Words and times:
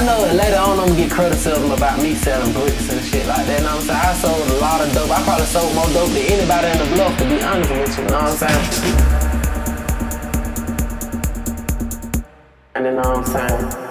I 0.00 0.04
know 0.06 0.24
that 0.24 0.32
later 0.34 0.56
on 0.56 0.80
I'm 0.80 0.88
gonna 0.88 0.96
get 0.96 1.10
criticism 1.10 1.72
about 1.72 2.00
me 2.00 2.14
selling 2.14 2.54
bricks 2.54 2.90
and 2.90 3.04
shit 3.04 3.26
like 3.26 3.44
that. 3.44 3.60
You 3.60 3.66
know 3.66 3.76
what 3.76 3.84
I'm 3.84 3.86
saying? 3.86 4.00
I 4.00 4.14
sold 4.14 4.48
a 4.48 4.54
lot 4.54 4.80
of 4.80 4.90
dope. 4.94 5.10
I 5.10 5.22
probably 5.24 5.44
sold 5.44 5.74
more 5.74 5.84
dope 5.92 6.08
than 6.08 6.24
anybody 6.24 6.68
in 6.72 6.78
the 6.78 6.86
bluff, 6.96 7.18
to 7.18 7.24
be 7.28 7.42
honest 7.42 7.68
with 7.68 7.98
you. 7.98 8.04
You 8.04 8.08
know 8.08 8.16
what 8.16 8.32
I'm 8.32 8.38
saying? 8.40 8.64
And 12.76 12.86
you 12.86 12.92
know 12.92 13.12
what 13.12 13.18
I'm 13.18 13.26
saying? 13.28 13.90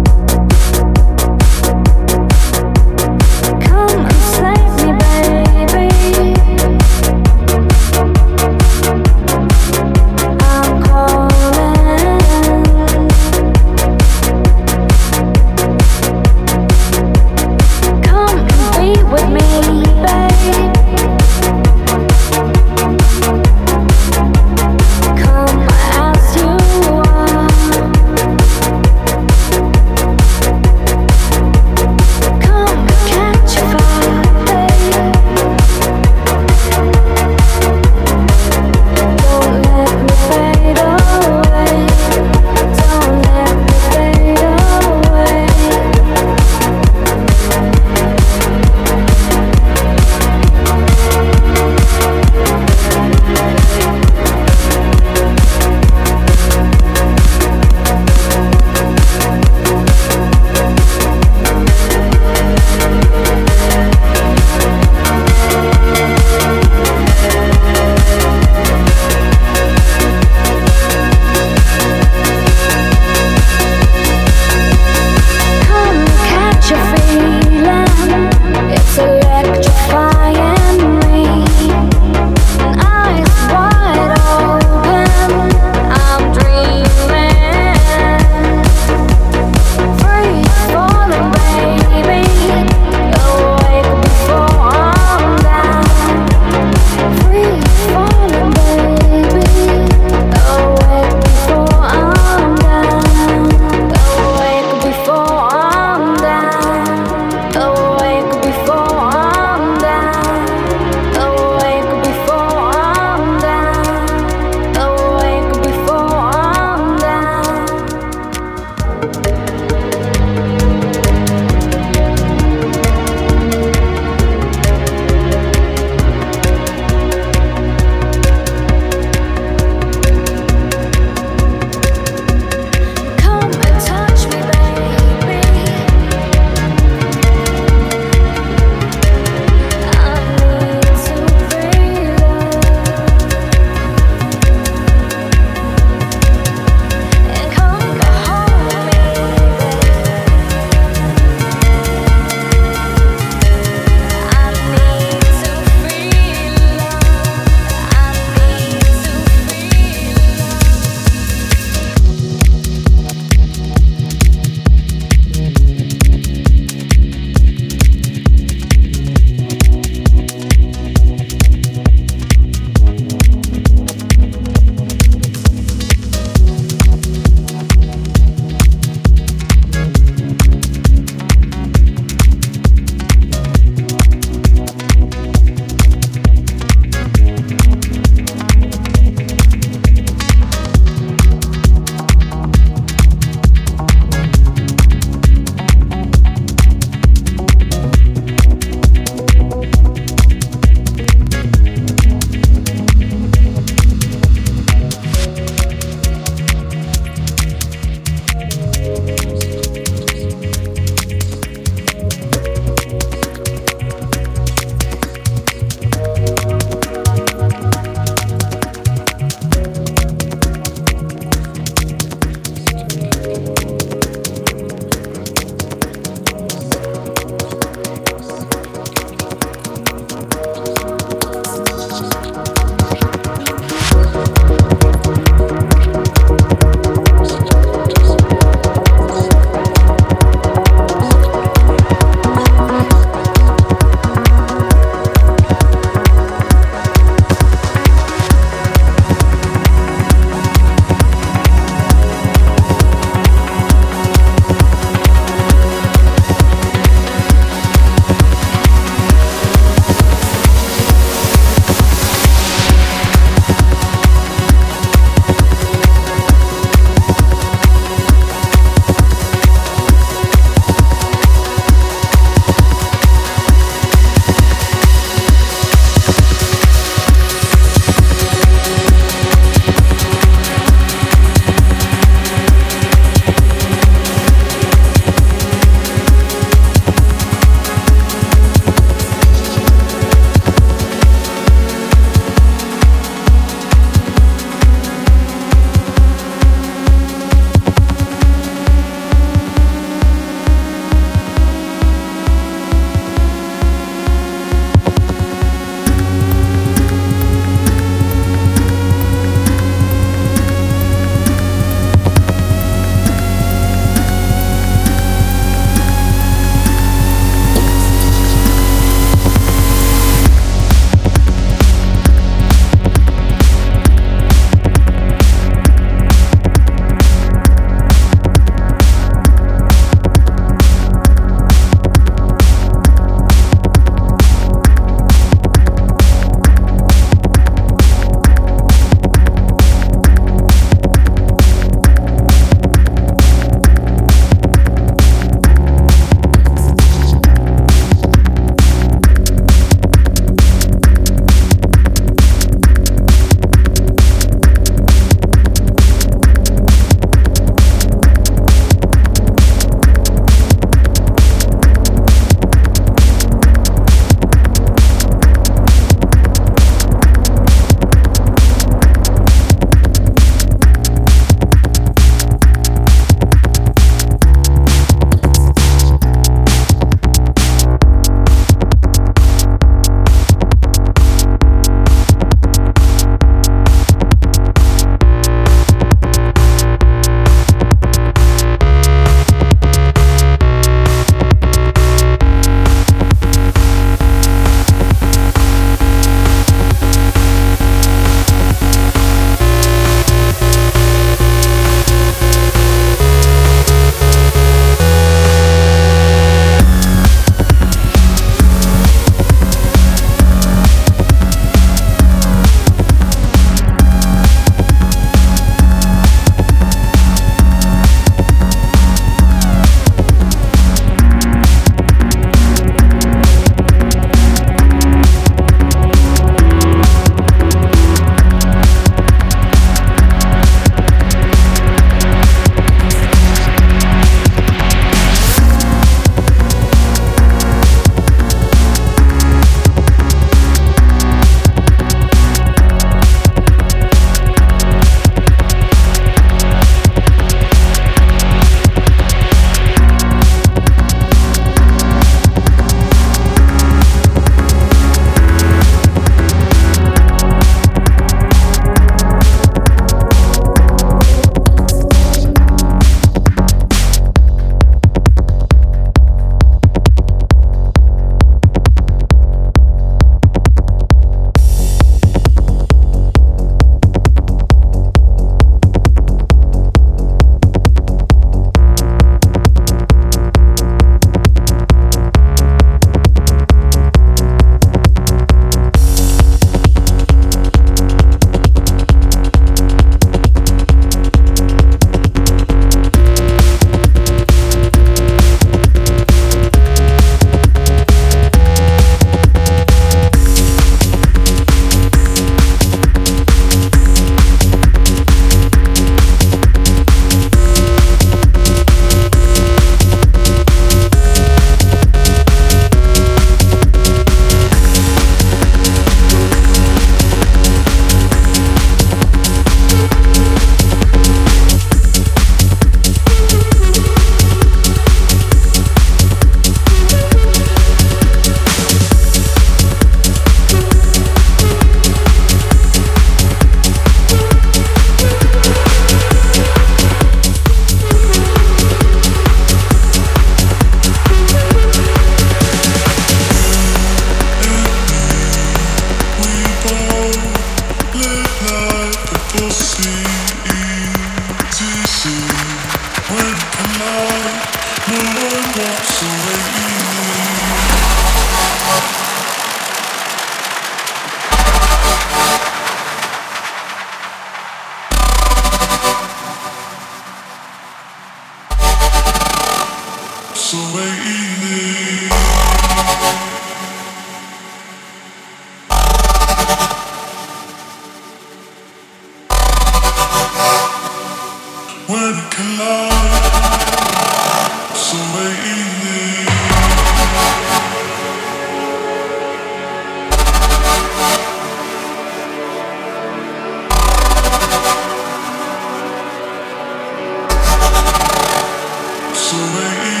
away. 599.33 600.00